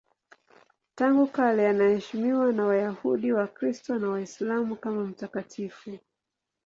Tangu 0.95 1.27
kale 1.27 1.67
anaheshimiwa 1.69 2.51
na 2.53 2.65
Wayahudi, 2.65 3.31
Wakristo 3.31 3.99
na 3.99 4.09
Waislamu 4.09 4.75
kama 4.75 5.03
mtakatifu. 5.03 5.99